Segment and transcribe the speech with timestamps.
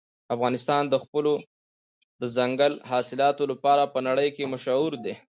[0.35, 1.33] افغانستان د خپلو
[2.21, 5.13] دځنګل حاصلاتو لپاره په نړۍ کې مشهور دی.